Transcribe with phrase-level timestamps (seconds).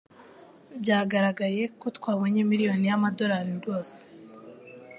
[0.81, 3.97] Byaragaragaye ko twabonye miliyoni y'amadolari rwose